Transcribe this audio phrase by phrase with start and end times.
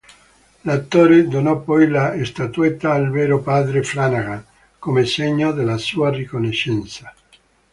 [0.61, 4.43] L'attore donò poi la statuetta al vero padre Flanagan
[4.79, 7.13] come segno della sua riconoscenza.